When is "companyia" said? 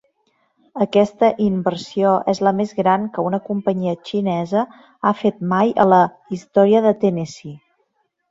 3.51-3.93